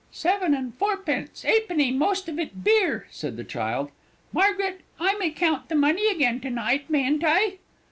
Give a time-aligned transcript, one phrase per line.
[0.11, 3.91] "Seven and fourpence 'ap'ny most of it beer," said the child.
[4.33, 7.59] "Margaret, I may count the money again to night, mayn't I?"